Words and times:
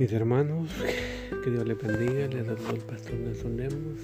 Mis 0.00 0.14
hermanos, 0.14 0.70
que 1.44 1.50
Dios 1.50 1.68
les 1.68 1.76
bendiga, 1.76 2.26
les 2.28 2.46
saludo 2.46 2.70
el 2.70 2.80
pastor 2.80 3.16
Nelson 3.16 3.58
Lemos. 3.58 4.00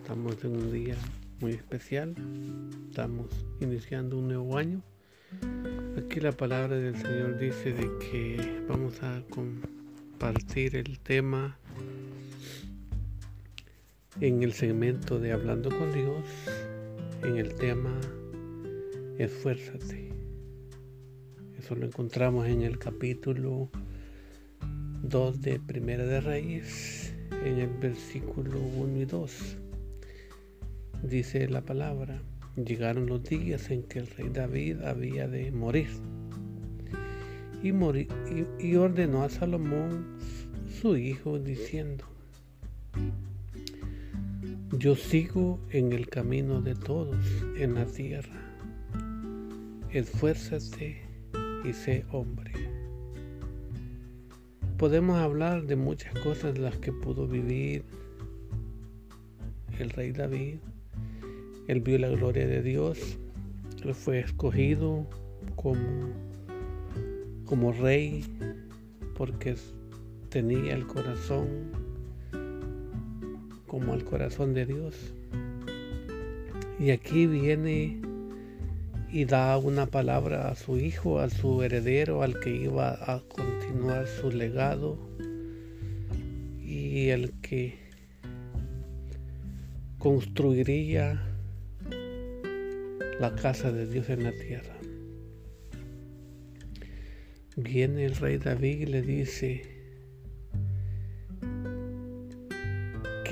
Estamos 0.00 0.42
en 0.42 0.56
un 0.56 0.72
día 0.72 0.96
muy 1.38 1.52
especial, 1.52 2.14
estamos 2.88 3.26
iniciando 3.60 4.16
un 4.16 4.28
nuevo 4.28 4.56
año. 4.56 4.80
Aquí 5.98 6.18
la 6.18 6.32
palabra 6.32 6.76
del 6.76 6.96
Señor 6.96 7.38
dice 7.38 7.74
de 7.74 7.90
que 7.98 8.64
vamos 8.66 9.02
a 9.02 9.22
compartir 9.28 10.76
el 10.76 10.98
tema 11.00 11.58
en 14.18 14.42
el 14.42 14.54
segmento 14.54 15.18
de 15.18 15.32
Hablando 15.32 15.68
con 15.68 15.92
Dios, 15.92 16.24
en 17.22 17.36
el 17.36 17.54
tema 17.56 17.94
Esfuérzate. 19.18 20.10
Eso 21.58 21.74
lo 21.74 21.84
encontramos 21.84 22.48
en 22.48 22.62
el 22.62 22.78
capítulo 22.78 23.68
2 25.02 25.42
de 25.42 25.58
Primera 25.58 26.04
de 26.04 26.20
Reyes, 26.20 27.12
en 27.44 27.58
el 27.58 27.70
versículo 27.70 28.60
1 28.60 29.00
y 29.00 29.04
2. 29.04 29.56
Dice 31.02 31.48
la 31.48 31.62
palabra, 31.62 32.22
llegaron 32.54 33.06
los 33.06 33.24
días 33.24 33.68
en 33.70 33.82
que 33.82 33.98
el 33.98 34.06
rey 34.06 34.28
David 34.32 34.80
había 34.82 35.26
de 35.26 35.50
morir. 35.50 35.88
Y, 37.64 37.72
y 38.64 38.76
ordenó 38.76 39.24
a 39.24 39.28
Salomón, 39.28 40.18
su 40.80 40.96
hijo, 40.96 41.40
diciendo, 41.40 42.04
yo 44.78 44.94
sigo 44.94 45.58
en 45.70 45.92
el 45.92 46.08
camino 46.08 46.62
de 46.62 46.76
todos 46.76 47.26
en 47.58 47.74
la 47.74 47.86
tierra. 47.86 48.56
Esfuérzate 49.90 51.02
y 51.64 51.72
sé 51.72 52.04
hombre 52.12 52.71
podemos 54.82 55.16
hablar 55.16 55.68
de 55.68 55.76
muchas 55.76 56.12
cosas 56.24 56.54
de 56.54 56.60
las 56.60 56.76
que 56.78 56.90
pudo 56.90 57.28
vivir 57.28 57.84
el 59.78 59.90
rey 59.90 60.10
David. 60.10 60.56
Él 61.68 61.80
vio 61.82 62.00
la 62.00 62.08
gloria 62.08 62.48
de 62.48 62.62
Dios, 62.62 63.16
él 63.84 63.94
fue 63.94 64.18
escogido 64.18 65.06
como, 65.54 66.10
como 67.44 67.70
rey 67.70 68.24
porque 69.16 69.54
tenía 70.30 70.74
el 70.74 70.84
corazón 70.88 71.46
como 73.68 73.94
el 73.94 74.02
corazón 74.02 74.52
de 74.52 74.66
Dios. 74.66 75.14
Y 76.80 76.90
aquí 76.90 77.28
viene 77.28 78.02
y 79.12 79.26
da 79.26 79.58
una 79.58 79.86
palabra 79.86 80.48
a 80.48 80.56
su 80.56 80.78
hijo, 80.78 81.20
a 81.20 81.28
su 81.28 81.62
heredero, 81.62 82.22
al 82.22 82.40
que 82.40 82.48
iba 82.48 82.92
a 82.92 83.20
continuar 83.20 84.06
su 84.06 84.30
legado 84.30 84.98
y 86.58 87.10
el 87.10 87.38
que 87.42 87.78
construiría 89.98 91.22
la 93.20 93.36
casa 93.36 93.70
de 93.70 93.86
Dios 93.86 94.08
en 94.08 94.24
la 94.24 94.32
tierra. 94.32 94.74
Viene 97.56 98.06
el 98.06 98.16
rey 98.16 98.38
David 98.38 98.80
y 98.80 98.86
le 98.86 99.02
dice 99.02 99.71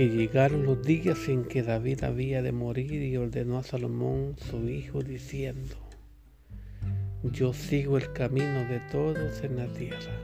que 0.01 0.09
llegaron 0.09 0.65
los 0.65 0.83
días 0.83 1.29
en 1.29 1.45
que 1.45 1.63
David 1.63 2.05
había 2.05 2.41
de 2.41 2.53
morir 2.53 3.03
y 3.03 3.19
ordenó 3.19 3.59
a 3.59 3.63
Salomón 3.63 4.35
su 4.39 4.67
hijo 4.67 5.03
diciendo, 5.03 5.77
yo 7.23 7.53
sigo 7.53 7.99
el 7.99 8.11
camino 8.15 8.67
de 8.67 8.81
todos 8.91 9.45
en 9.45 9.57
la 9.57 9.67
tierra. 9.67 10.19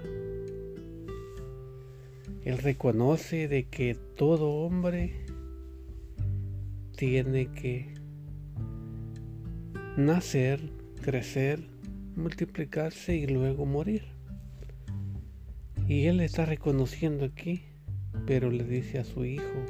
Él 2.46 2.56
reconoce 2.56 3.48
de 3.48 3.64
que 3.64 3.94
todo 3.94 4.48
hombre 4.48 5.12
tiene 6.96 7.48
que 7.48 7.92
nacer, 9.98 10.70
crecer, 11.02 11.60
multiplicarse 12.16 13.14
y 13.14 13.26
luego 13.26 13.66
morir. 13.66 14.04
Y 15.86 16.06
él 16.06 16.20
está 16.20 16.46
reconociendo 16.46 17.26
aquí, 17.26 17.65
pero 18.26 18.50
le 18.50 18.64
dice 18.64 18.98
a 18.98 19.04
su 19.04 19.24
hijo 19.24 19.64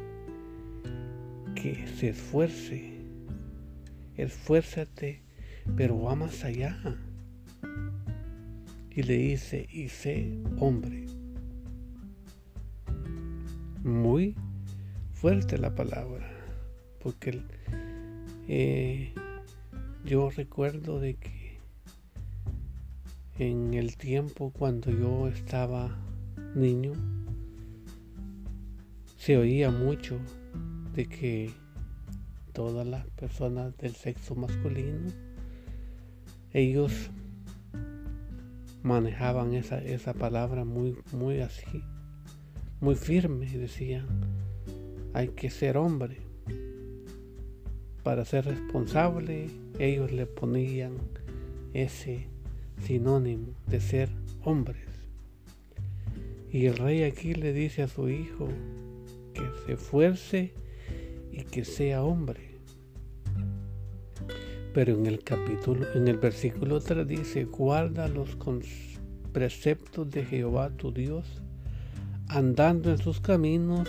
que 1.54 1.86
se 1.98 2.08
esfuerce, 2.10 2.92
esfuérzate, 4.16 5.22
pero 5.76 6.00
va 6.00 6.14
más 6.14 6.44
allá 6.44 6.78
y 8.90 9.02
le 9.02 9.16
dice, 9.18 9.66
y 9.70 9.90
sé 9.90 10.32
hombre. 10.58 11.06
Muy 13.84 14.34
fuerte 15.12 15.58
la 15.58 15.74
palabra, 15.74 16.26
porque 17.02 17.42
eh, 18.48 19.12
yo 20.04 20.30
recuerdo 20.30 20.98
de 20.98 21.16
que 21.16 21.58
en 23.38 23.74
el 23.74 23.98
tiempo 23.98 24.50
cuando 24.50 24.90
yo 24.90 25.28
estaba 25.28 25.94
niño, 26.54 26.92
se 29.26 29.36
oía 29.36 29.72
mucho 29.72 30.20
de 30.94 31.06
que 31.06 31.50
todas 32.52 32.86
las 32.86 33.04
personas 33.08 33.76
del 33.76 33.96
sexo 33.96 34.36
masculino, 34.36 35.10
ellos 36.52 37.10
manejaban 38.84 39.52
esa, 39.54 39.78
esa 39.78 40.14
palabra 40.14 40.64
muy, 40.64 40.96
muy 41.10 41.40
así, 41.40 41.82
muy 42.80 42.94
firme. 42.94 43.46
Decían, 43.46 44.06
hay 45.12 45.30
que 45.30 45.50
ser 45.50 45.76
hombre. 45.76 46.18
Para 48.04 48.24
ser 48.24 48.44
responsable, 48.44 49.48
ellos 49.80 50.12
le 50.12 50.26
ponían 50.26 50.92
ese 51.74 52.28
sinónimo 52.80 53.48
de 53.66 53.80
ser 53.80 54.08
hombres. 54.44 54.86
Y 56.52 56.66
el 56.66 56.76
rey 56.76 57.02
aquí 57.02 57.34
le 57.34 57.52
dice 57.52 57.82
a 57.82 57.88
su 57.88 58.08
hijo 58.08 58.48
que 59.36 59.66
se 59.66 59.72
esfuerce 59.74 60.54
y 61.30 61.44
que 61.44 61.64
sea 61.64 62.02
hombre. 62.02 62.56
Pero 64.72 64.94
en 64.94 65.06
el 65.06 65.22
capítulo, 65.22 65.86
en 65.94 66.08
el 66.08 66.18
versículo 66.18 66.80
3 66.80 67.06
dice, 67.06 67.44
guarda 67.44 68.08
los 68.08 68.36
preceptos 69.32 70.10
de 70.10 70.24
Jehová 70.24 70.70
tu 70.70 70.92
Dios, 70.92 71.42
andando 72.28 72.90
en 72.90 72.98
sus 72.98 73.20
caminos 73.20 73.88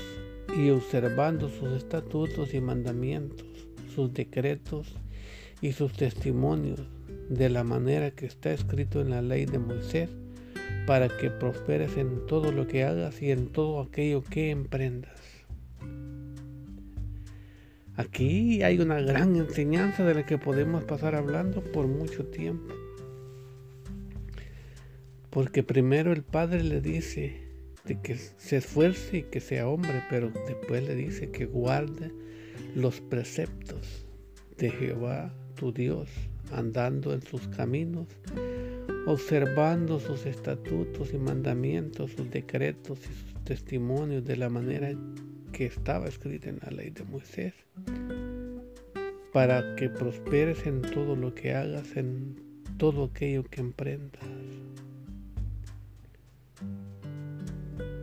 y 0.58 0.70
observando 0.70 1.50
sus 1.50 1.74
estatutos 1.74 2.54
y 2.54 2.62
mandamientos, 2.62 3.46
sus 3.94 4.14
decretos 4.14 4.96
y 5.62 5.72
sus 5.74 5.94
testimonios, 5.94 6.82
de 7.30 7.50
la 7.50 7.64
manera 7.64 8.12
que 8.12 8.26
está 8.26 8.52
escrito 8.52 9.02
en 9.02 9.10
la 9.10 9.22
ley 9.22 9.46
de 9.46 9.60
Moisés, 9.60 10.10
para 10.86 11.10
que 11.10 11.30
prosperes 11.30 11.98
en 11.98 12.26
todo 12.28 12.54
lo 12.54 12.66
que 12.66 12.86
hagas 12.86 13.22
y 13.22 13.32
en 13.32 13.48
todo 13.48 13.82
aquello 13.82 14.24
que 14.24 14.52
emprendas. 14.52 15.27
Aquí 17.98 18.62
hay 18.62 18.80
una 18.80 19.02
gran 19.02 19.36
enseñanza 19.36 20.06
de 20.06 20.14
la 20.14 20.24
que 20.24 20.38
podemos 20.38 20.84
pasar 20.84 21.16
hablando 21.16 21.64
por 21.64 21.88
mucho 21.88 22.28
tiempo. 22.28 22.76
Porque 25.32 25.64
primero 25.64 26.14
el 26.14 26.22
Padre 26.22 26.64
le 26.64 26.80
dice 26.80 27.42
de 27.86 28.00
que 28.00 28.16
se 28.16 28.58
esfuerce 28.58 29.18
y 29.18 29.24
que 29.24 29.40
sea 29.40 29.68
hombre, 29.68 30.04
pero 30.12 30.32
después 30.48 30.84
le 30.84 30.94
dice 30.94 31.32
que 31.32 31.48
guarde 31.48 32.12
los 32.76 33.02
preceptos 33.02 34.06
de 34.60 34.70
Jehová 34.70 35.34
tu 35.56 35.74
Dios, 35.74 36.08
andando 36.52 37.14
en 37.14 37.24
sus 37.24 37.48
caminos, 37.48 38.08
observando 39.08 40.00
sus 40.00 40.28
estatutos 40.28 41.16
y 41.16 41.18
mandamientos, 41.18 42.12
sus 42.12 42.30
decretos 42.30 43.00
y 43.00 43.32
sus 43.32 43.44
testimonios 43.44 44.24
de 44.24 44.38
la 44.38 44.50
manera 44.50 44.92
que 45.58 45.66
estaba 45.66 46.08
escrita 46.08 46.50
en 46.50 46.60
la 46.62 46.70
ley 46.70 46.92
de 46.92 47.04
Moisés, 47.04 47.52
para 49.34 49.76
que 49.76 49.90
prosperes 49.90 50.68
en 50.68 50.84
todo 50.84 51.16
lo 51.16 51.34
que 51.34 51.56
hagas, 51.56 51.98
en 51.98 52.36
todo 52.78 53.06
aquello 53.06 53.44
que 53.44 53.62
emprendas. 53.62 54.22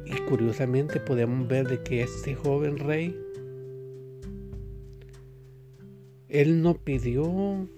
Y 0.04 0.20
curiosamente 0.28 0.98
podemos 0.98 1.46
ver 1.46 1.68
de 1.68 1.80
que 1.84 2.02
este 2.02 2.34
joven 2.34 2.76
rey, 2.76 3.16
él 6.28 6.60
no 6.60 6.74
pidió 6.74 7.68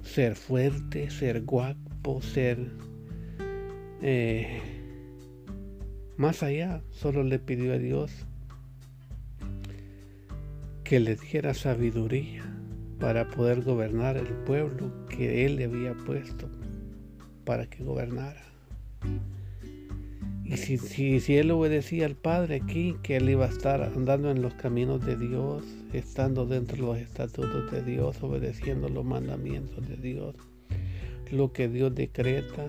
ser 0.00 0.34
fuerte, 0.34 1.10
ser 1.10 1.42
guapo, 1.42 2.22
ser 2.22 2.58
eh, 4.00 4.62
más 6.16 6.42
allá, 6.42 6.82
solo 6.90 7.22
le 7.22 7.38
pidió 7.38 7.74
a 7.74 7.78
Dios 7.78 8.26
que 10.90 10.98
le 10.98 11.14
diera 11.14 11.54
sabiduría 11.54 12.42
para 12.98 13.28
poder 13.28 13.62
gobernar 13.62 14.16
el 14.16 14.26
pueblo 14.26 15.06
que 15.06 15.46
él 15.46 15.54
le 15.54 15.66
había 15.66 15.94
puesto 15.94 16.50
para 17.44 17.70
que 17.70 17.84
gobernara. 17.84 18.42
Y 20.42 20.56
si, 20.56 20.78
si, 20.78 21.20
si, 21.20 21.36
él 21.36 21.52
obedecía 21.52 22.06
al 22.06 22.16
Padre 22.16 22.56
aquí, 22.56 22.96
que 23.04 23.18
él 23.18 23.30
iba 23.30 23.46
a 23.46 23.50
estar 23.50 23.80
andando 23.84 24.32
en 24.32 24.42
los 24.42 24.54
caminos 24.54 25.06
de 25.06 25.14
Dios, 25.14 25.64
estando 25.92 26.44
dentro 26.44 26.74
de 26.78 26.82
los 26.82 26.98
estatutos 26.98 27.70
de 27.70 27.84
Dios, 27.84 28.20
obedeciendo 28.20 28.88
los 28.88 29.04
mandamientos 29.04 29.88
de 29.88 29.94
Dios, 29.94 30.34
lo 31.30 31.52
que 31.52 31.68
Dios 31.68 31.94
decreta, 31.94 32.66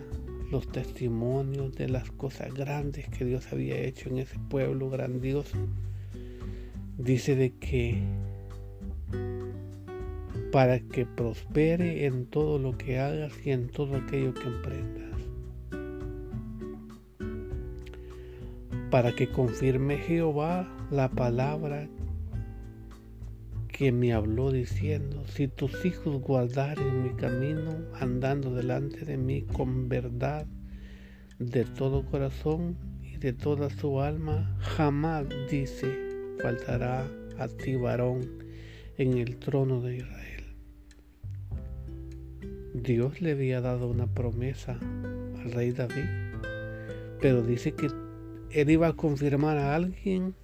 los 0.52 0.72
testimonios 0.72 1.74
de 1.74 1.90
las 1.90 2.12
cosas 2.12 2.54
grandes 2.54 3.10
que 3.10 3.26
Dios 3.26 3.52
había 3.52 3.80
hecho 3.80 4.10
en 4.10 4.20
ese 4.20 4.38
pueblo 4.48 4.92
grandioso. 4.92 5.58
Dice 6.98 7.36
de 7.36 7.54
que 7.58 8.02
para 10.52 10.80
que 10.80 11.06
prospere 11.06 12.06
en 12.06 12.26
todo 12.26 12.60
lo 12.60 12.78
que 12.78 13.00
hagas 13.00 13.34
y 13.46 13.52
en 13.52 13.70
todo 13.70 13.96
aquello 13.96 14.34
que 14.34 14.48
emprendas. 14.48 15.22
Para 18.90 19.16
que 19.16 19.30
confirme 19.30 19.98
Jehová 19.98 20.68
la 20.92 21.10
palabra 21.10 21.88
que 23.70 23.94
me 23.94 24.14
habló 24.14 24.52
diciendo, 24.52 25.24
si 25.28 25.48
tus 25.48 25.86
hijos 25.86 26.22
guardaren 26.22 27.04
mi 27.04 27.12
camino, 27.12 27.74
andando 28.00 28.54
delante 28.54 29.06
de 29.06 29.18
mí 29.18 29.44
con 29.44 29.88
verdad 29.88 30.46
de 31.40 31.64
todo 31.64 32.06
corazón 32.06 32.78
y 33.02 33.16
de 33.18 33.32
toda 33.32 33.70
su 33.70 34.02
alma, 34.02 34.58
jamás, 34.60 35.26
dice, 35.50 36.11
faltará 36.40 37.08
a 37.38 37.48
ti 37.48 37.76
varón 37.76 38.22
en 38.98 39.18
el 39.18 39.38
trono 39.38 39.82
de 39.82 39.98
Israel. 39.98 40.44
Dios 42.74 43.22
le 43.22 43.32
había 43.32 43.62
dado 43.62 43.88
una 43.90 44.08
promesa 44.08 44.80
al 45.40 45.52
rey 45.52 45.72
David, 45.72 46.06
pero 47.20 47.42
dice 47.42 47.74
que 47.74 47.88
él 48.52 48.70
iba 48.70 48.88
a 48.88 48.94
confirmar 48.94 49.58
a 49.58 49.76
alguien 49.76 50.36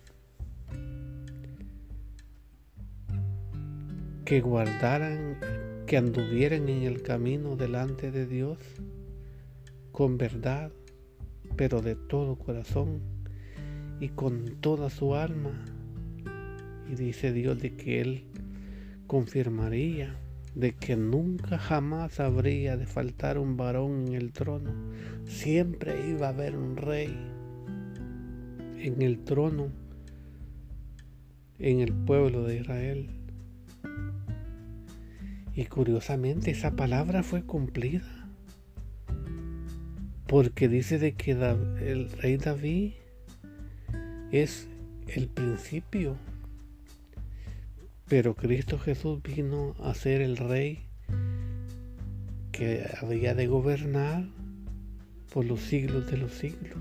que 4.26 4.42
guardaran, 4.42 5.38
que 5.86 5.98
anduvieran 5.98 6.68
en 6.68 6.84
el 6.84 7.02
camino 7.02 7.56
delante 7.56 8.12
de 8.12 8.26
Dios 8.26 8.60
con 9.94 10.18
verdad, 10.18 10.72
pero 11.56 11.82
de 11.82 11.96
todo 11.96 12.36
corazón 12.36 13.00
y 14.00 14.10
con 14.10 14.58
toda 14.62 14.90
su 14.90 15.16
alma. 15.16 15.66
Y 16.92 16.96
dice 16.96 17.34
Dios 17.34 17.60
de 17.60 17.76
que 17.76 18.02
Él 18.02 18.24
confirmaría 19.08 20.18
de 20.58 20.74
que 20.74 20.96
nunca 20.96 21.60
jamás 21.60 22.20
habría 22.20 22.78
de 22.78 22.88
faltar 22.88 23.38
un 23.38 23.58
varón 23.58 24.08
en 24.08 24.16
el 24.16 24.32
trono. 24.32 24.74
Siempre 25.26 26.10
iba 26.10 26.26
a 26.26 26.30
haber 26.32 26.58
un 26.58 26.76
rey 26.78 27.16
en 28.80 29.04
el 29.04 29.20
trono, 29.20 29.72
en 31.60 31.82
el 31.82 31.94
pueblo 31.94 32.44
de 32.44 32.58
Israel. 32.58 33.10
Y 35.54 35.66
curiosamente 35.66 36.50
esa 36.50 36.76
palabra 36.76 37.22
fue 37.22 37.44
cumplida. 37.44 38.28
Porque 40.26 40.68
dice 40.68 40.98
de 40.98 41.14
que 41.14 41.34
el 41.34 42.12
rey 42.14 42.38
David 42.38 42.94
es 44.32 44.68
el 45.08 45.28
principio 45.28 46.18
pero 48.08 48.36
Cristo 48.36 48.80
Jesús 48.80 49.22
vino 49.22 49.76
a 49.80 49.94
ser 49.94 50.22
el 50.22 50.38
rey 50.38 50.88
que 52.54 52.86
había 53.02 53.36
de 53.36 53.48
gobernar 53.48 54.24
por 55.34 55.46
los 55.46 55.60
siglos 55.60 56.10
de 56.10 56.18
los 56.18 56.32
siglos. 56.32 56.80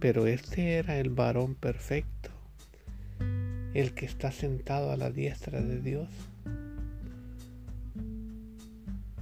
Pero 0.00 0.26
este 0.26 0.74
era 0.74 0.98
el 0.98 1.10
varón 1.10 1.54
perfecto, 1.54 2.30
el 3.72 3.92
que 3.94 4.06
está 4.06 4.32
sentado 4.32 4.90
a 4.90 4.96
la 4.96 5.10
diestra 5.10 5.60
de 5.62 5.80
Dios, 5.80 6.08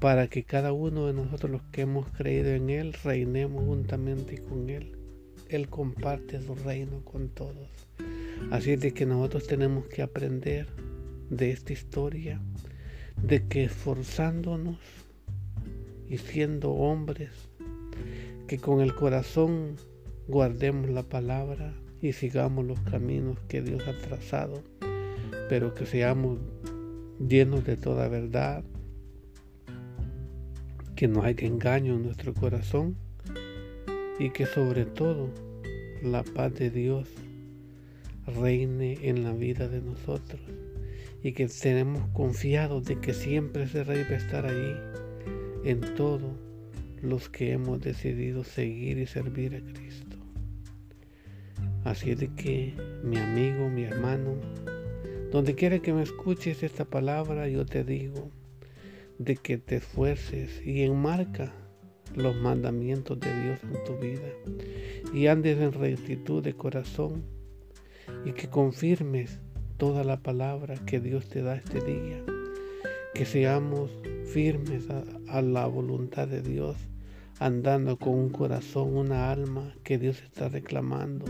para 0.00 0.28
que 0.28 0.44
cada 0.44 0.72
uno 0.72 1.06
de 1.06 1.12
nosotros 1.12 1.50
los 1.50 1.62
que 1.64 1.82
hemos 1.82 2.08
creído 2.10 2.50
en 2.50 2.70
Él 2.70 2.94
reinemos 3.04 3.64
juntamente 3.64 4.38
con 4.38 4.70
Él. 4.70 4.92
Él 5.48 5.68
comparte 5.68 6.40
su 6.40 6.54
reino 6.54 7.04
con 7.04 7.28
todos. 7.28 7.68
Así 8.50 8.72
es 8.72 8.80
de 8.80 8.92
que 8.92 9.06
nosotros 9.06 9.46
tenemos 9.46 9.86
que 9.86 10.02
aprender 10.02 10.66
de 11.31 11.50
esta 11.50 11.73
historia 11.73 12.40
de 13.23 13.46
que 13.46 13.64
esforzándonos 13.64 14.78
y 16.08 16.19
siendo 16.19 16.70
hombres, 16.73 17.31
que 18.46 18.58
con 18.58 18.81
el 18.81 18.94
corazón 18.94 19.76
guardemos 20.28 20.90
la 20.90 21.02
palabra 21.02 21.75
y 22.00 22.12
sigamos 22.12 22.64
los 22.64 22.81
caminos 22.81 23.38
que 23.49 23.62
Dios 23.62 23.82
ha 23.88 23.96
trazado, 24.06 24.62
pero 25.49 25.75
que 25.75 25.87
seamos 25.87 26.38
llenos 27.19 27.64
de 27.64 27.76
toda 27.76 28.08
verdad, 28.08 28.62
que 30.94 31.08
no 31.08 31.22
haya 31.22 31.46
engaño 31.46 31.94
en 31.94 32.05
nuestro 32.05 32.34
corazón 32.34 32.96
y 34.19 34.31
que 34.31 34.46
sobre 34.46 34.84
todo 34.84 35.31
la 36.02 36.22
paz 36.22 36.55
de 36.55 36.70
Dios 36.70 37.08
reine 38.26 38.99
en 39.02 39.25
la 39.25 39.32
vida 39.32 39.69
de 39.69 39.81
nosotros 39.81 40.40
y 41.26 41.32
que 41.32 41.49
tenemos 41.49 42.08
confiado 42.11 42.81
de 42.81 43.00
que 43.00 43.12
siempre 43.12 43.64
ese 43.64 43.82
Rey 43.82 44.05
va 44.05 44.14
a 44.14 44.17
estar 44.17 44.46
ahí 44.46 44.76
en 45.64 45.81
todos 45.96 46.23
los 47.02 47.28
que 47.28 47.50
hemos 47.50 47.81
decidido 47.81 48.44
seguir 48.44 48.96
y 48.99 49.06
servir 49.06 49.56
a 49.56 49.73
Cristo. 49.73 50.19
Así 51.82 52.14
de 52.14 52.28
que 52.28 52.75
mi 53.02 53.17
amigo, 53.17 53.69
mi 53.69 53.82
hermano, 53.82 54.37
donde 55.32 55.56
quiera 55.56 55.81
que 55.81 55.93
me 55.93 56.05
escuches 56.05 56.62
esta 56.62 56.84
palabra, 56.84 57.49
yo 57.49 57.67
te 57.67 57.82
digo 57.82 58.31
de 59.19 59.34
que 59.34 59.58
te 59.58 59.79
esfuerces 59.79 60.64
y 60.64 60.82
enmarca 60.82 61.52
los 62.14 62.37
mandamientos 62.37 63.19
de 63.19 63.43
Dios 63.43 63.58
en 63.64 63.82
tu 63.82 63.99
vida 63.99 64.29
y 65.12 65.26
andes 65.26 65.58
en 65.58 65.72
rectitud 65.72 66.40
de 66.44 66.55
corazón 66.55 67.25
y 68.25 68.31
que 68.31 68.49
confirmes 68.49 69.40
toda 69.76 70.05
la 70.05 70.17
palabra 70.19 70.76
que 70.87 71.00
Dios 71.00 71.28
te 71.28 71.43
da 71.43 71.56
este 71.56 71.81
día. 71.81 72.23
Que 73.14 73.25
seamos 73.25 73.90
firmes 74.24 74.84
a, 75.29 75.43
la 75.43 75.67
voluntad 75.67 76.29
de 76.29 76.43
Dios, 76.43 76.77
andando 77.39 77.98
con 77.98 78.15
un 78.15 78.31
corazón, 78.31 78.96
una 78.96 79.31
alma 79.31 79.74
que 79.84 79.98
Dios 79.98 80.22
está 80.22 80.48
reclamando 80.48 81.27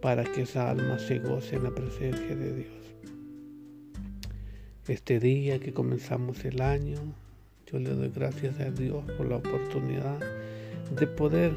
para 0.00 0.24
que 0.24 0.42
esa 0.42 0.70
alma 0.70 0.98
se 0.98 1.18
goce 1.18 1.56
en 1.56 1.64
la 1.64 1.74
presencia 1.74 2.36
de 2.36 2.54
Dios. 2.54 2.94
Este 4.86 5.18
día 5.18 5.58
que 5.58 5.72
comenzamos 5.72 6.44
el 6.44 6.60
año, 6.60 6.98
yo 7.66 7.78
le 7.80 7.90
doy 7.90 8.10
gracias 8.14 8.60
a 8.60 8.70
Dios 8.70 9.04
por 9.16 9.28
la 9.28 9.36
oportunidad 9.36 10.20
de 10.96 11.06
poder 11.08 11.56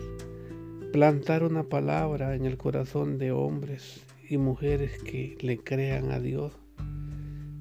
plantar 0.91 1.43
una 1.43 1.63
palabra 1.63 2.36
en 2.36 2.45
el 2.45 2.57
corazón 2.57 3.19
de 3.19 3.31
hombres 3.31 4.03
y 4.29 4.38
mujeres 4.38 5.01
que 5.01 5.36
le 5.41 5.57
crean 5.57 6.12
a 6.12 6.19
Dios 6.19 6.53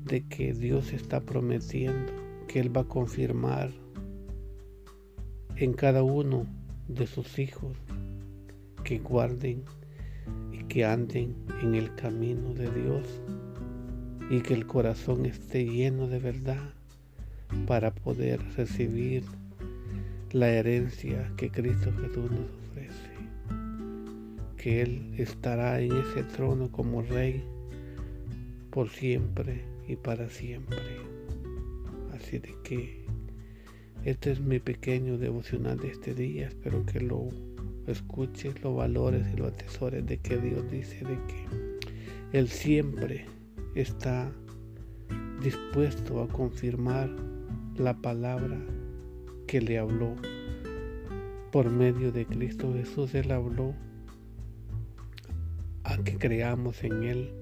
de 0.04 0.26
que 0.28 0.52
Dios 0.52 0.92
está 0.92 1.20
prometiendo 1.20 2.12
que 2.46 2.60
Él 2.60 2.76
va 2.76 2.82
a 2.82 2.88
confirmar 2.88 3.70
en 5.56 5.72
cada 5.72 6.02
uno 6.02 6.46
de 6.86 7.06
sus 7.06 7.38
hijos 7.38 7.76
que 8.84 8.98
guarden 8.98 9.64
y 10.52 10.64
que 10.64 10.84
anden 10.84 11.34
en 11.62 11.74
el 11.74 11.94
camino 11.94 12.52
de 12.52 12.70
Dios 12.70 13.22
y 14.30 14.40
que 14.40 14.52
el 14.52 14.66
corazón 14.66 15.24
esté 15.24 15.64
lleno 15.64 16.06
de 16.06 16.18
verdad 16.18 16.74
para 17.66 17.94
poder 17.94 18.40
recibir 18.56 19.24
la 20.32 20.50
herencia 20.50 21.32
que 21.38 21.50
Cristo 21.50 21.90
Jesús 21.92 22.30
nos 22.30 22.50
ofrece 22.68 23.07
que 24.58 24.82
Él 24.82 25.14
estará 25.16 25.80
en 25.80 25.92
ese 25.96 26.24
trono 26.24 26.70
como 26.70 27.02
Rey 27.02 27.42
por 28.70 28.90
siempre 28.90 29.64
y 29.86 29.96
para 29.96 30.28
siempre. 30.28 30.78
Así 32.12 32.38
de 32.38 32.54
que 32.64 33.04
este 34.04 34.32
es 34.32 34.40
mi 34.40 34.58
pequeño 34.58 35.16
devocional 35.16 35.78
de 35.78 35.88
este 35.88 36.14
día. 36.14 36.48
Espero 36.48 36.84
que 36.84 37.00
lo 37.00 37.28
escuches, 37.86 38.60
lo 38.62 38.74
valores 38.74 39.24
y 39.32 39.36
lo 39.36 39.46
atesores 39.46 40.04
de 40.04 40.18
que 40.18 40.36
Dios 40.36 40.70
dice 40.70 41.04
de 41.04 41.18
que 41.26 42.38
Él 42.38 42.48
siempre 42.48 43.26
está 43.74 44.30
dispuesto 45.42 46.20
a 46.20 46.28
confirmar 46.28 47.08
la 47.76 47.96
palabra 47.96 48.58
que 49.46 49.60
le 49.60 49.78
habló 49.78 50.16
por 51.52 51.70
medio 51.70 52.12
de 52.12 52.26
Cristo 52.26 52.72
Jesús. 52.74 53.14
Él 53.14 53.30
habló 53.30 53.74
que 56.04 56.16
creamos 56.16 56.84
en 56.84 57.02
Él, 57.02 57.32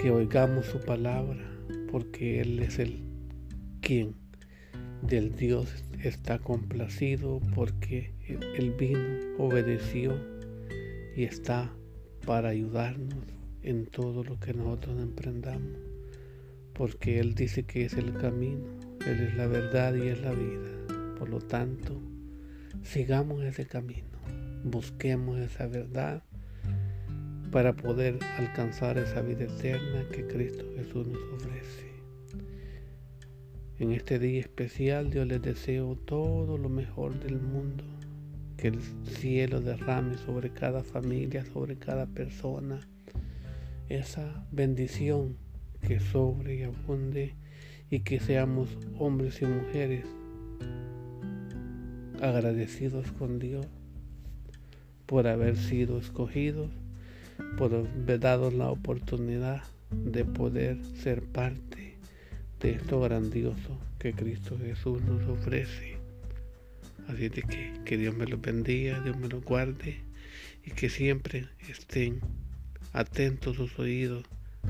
que 0.00 0.10
oigamos 0.10 0.66
su 0.66 0.80
palabra, 0.80 1.40
porque 1.90 2.40
Él 2.40 2.58
es 2.60 2.78
el 2.78 3.02
quien 3.80 4.14
del 5.02 5.34
Dios 5.34 5.84
está 6.02 6.38
complacido, 6.38 7.40
porque 7.54 8.14
Él 8.26 8.74
vino, 8.78 9.18
obedeció 9.38 10.16
y 11.16 11.24
está 11.24 11.72
para 12.24 12.50
ayudarnos 12.50 13.24
en 13.62 13.86
todo 13.86 14.24
lo 14.24 14.38
que 14.38 14.54
nosotros 14.54 15.00
emprendamos, 15.00 15.78
porque 16.74 17.18
Él 17.18 17.34
dice 17.34 17.64
que 17.64 17.84
es 17.84 17.94
el 17.94 18.14
camino, 18.14 18.64
Él 19.06 19.20
es 19.20 19.36
la 19.36 19.46
verdad 19.46 19.94
y 19.94 20.08
es 20.08 20.20
la 20.20 20.32
vida. 20.32 20.70
Por 21.18 21.28
lo 21.28 21.40
tanto, 21.40 22.00
sigamos 22.82 23.42
ese 23.44 23.66
camino, 23.66 24.08
busquemos 24.64 25.38
esa 25.38 25.66
verdad 25.66 26.22
para 27.52 27.74
poder 27.74 28.18
alcanzar 28.38 28.96
esa 28.96 29.20
vida 29.20 29.44
eterna 29.44 30.06
que 30.10 30.26
Cristo 30.26 30.64
Jesús 30.74 31.06
nos 31.06 31.22
ofrece. 31.34 31.92
En 33.78 33.92
este 33.92 34.18
día 34.18 34.40
especial 34.40 35.10
Dios 35.10 35.26
les 35.26 35.42
deseo 35.42 35.94
todo 35.96 36.56
lo 36.56 36.70
mejor 36.70 37.20
del 37.20 37.38
mundo, 37.38 37.84
que 38.56 38.68
el 38.68 38.80
cielo 39.04 39.60
derrame 39.60 40.16
sobre 40.16 40.50
cada 40.50 40.82
familia, 40.82 41.44
sobre 41.44 41.76
cada 41.76 42.06
persona, 42.06 42.80
esa 43.90 44.46
bendición 44.50 45.36
que 45.86 46.00
sobre 46.00 46.56
y 46.56 46.62
abunde 46.62 47.34
y 47.90 48.00
que 48.00 48.18
seamos 48.18 48.78
hombres 48.98 49.42
y 49.42 49.44
mujeres 49.44 50.06
agradecidos 52.22 53.12
con 53.12 53.38
Dios 53.38 53.66
por 55.04 55.26
haber 55.26 55.58
sido 55.58 55.98
escogidos 55.98 56.70
por 57.56 57.74
haber 57.74 58.20
dado 58.20 58.50
la 58.50 58.70
oportunidad 58.70 59.62
de 59.90 60.24
poder 60.24 60.78
ser 60.94 61.22
parte 61.22 61.96
de 62.60 62.72
esto 62.72 63.00
grandioso 63.00 63.78
que 63.98 64.12
Cristo 64.12 64.58
Jesús 64.58 65.02
nos 65.02 65.22
ofrece. 65.28 65.96
Así 67.08 67.28
de 67.28 67.42
que, 67.42 67.72
que 67.84 67.96
Dios 67.96 68.16
me 68.16 68.26
lo 68.26 68.38
bendiga, 68.38 69.00
Dios 69.00 69.16
me 69.16 69.28
lo 69.28 69.40
guarde 69.40 70.00
y 70.64 70.70
que 70.70 70.88
siempre 70.88 71.48
estén 71.68 72.20
atentos 72.92 73.56
sus 73.56 73.78
oídos 73.78 74.24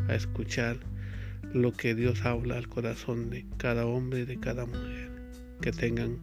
a 0.09 0.15
escuchar 0.15 0.79
lo 1.53 1.73
que 1.73 1.95
Dios 1.95 2.25
habla 2.25 2.57
al 2.57 2.69
corazón 2.69 3.31
de 3.31 3.45
cada 3.59 3.87
hombre 3.87 4.21
y 4.21 4.25
de 4.25 4.41
cada 4.41 4.67
mujer. 4.67 5.11
Que 5.61 5.73
tengan 5.73 6.19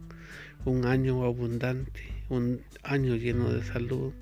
un 0.64 0.84
año 0.84 1.24
abundante, 1.24 2.02
un 2.28 2.60
año 2.82 3.16
lleno 3.16 3.50
de 3.52 3.64
salud 3.64 4.12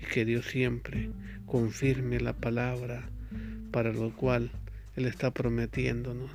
y 0.00 0.06
que 0.06 0.24
Dios 0.24 0.46
siempre 0.46 1.10
confirme 1.46 2.20
la 2.20 2.32
palabra 2.32 3.08
para 3.70 3.92
lo 3.92 4.14
cual 4.14 4.50
Él 4.96 5.06
está 5.06 5.32
prometiéndonos 5.32 6.30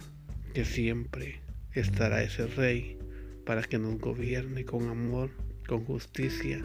que 0.53 0.65
siempre 0.65 1.39
estará 1.73 2.23
ese 2.23 2.47
rey 2.47 2.97
para 3.45 3.63
que 3.63 3.79
nos 3.79 3.97
gobierne 3.99 4.65
con 4.65 4.89
amor, 4.89 5.31
con 5.67 5.85
justicia 5.85 6.61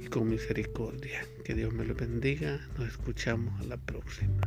y 0.00 0.06
con 0.06 0.28
misericordia. 0.28 1.22
Que 1.44 1.54
Dios 1.54 1.72
me 1.72 1.84
lo 1.84 1.94
bendiga. 1.94 2.60
Nos 2.78 2.88
escuchamos 2.88 3.60
a 3.60 3.64
la 3.64 3.76
próxima. 3.76 4.40